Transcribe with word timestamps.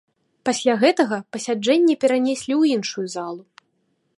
Пасля 0.47 0.73
гэтага 0.83 1.19
пасяджэнне 1.35 1.95
перанеслі 2.05 2.53
ў 2.57 2.63
іншую 2.79 3.05
залу. 3.17 3.43